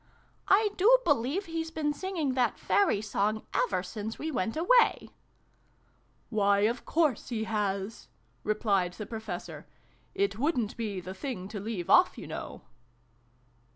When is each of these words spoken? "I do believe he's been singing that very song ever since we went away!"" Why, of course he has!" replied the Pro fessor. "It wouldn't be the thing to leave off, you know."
"I 0.47 0.69
do 0.77 0.97
believe 1.05 1.45
he's 1.45 1.69
been 1.69 1.93
singing 1.93 2.33
that 2.33 2.59
very 2.59 3.01
song 3.03 3.45
ever 3.53 3.83
since 3.83 4.17
we 4.17 4.31
went 4.31 4.57
away!"" 4.57 5.11
Why, 6.31 6.61
of 6.61 6.85
course 6.85 7.29
he 7.29 7.43
has!" 7.43 8.07
replied 8.43 8.93
the 8.93 9.05
Pro 9.05 9.19
fessor. 9.19 9.67
"It 10.15 10.39
wouldn't 10.39 10.75
be 10.75 11.01
the 11.01 11.13
thing 11.13 11.47
to 11.49 11.59
leave 11.59 11.87
off, 11.87 12.17
you 12.17 12.25
know." 12.25 12.63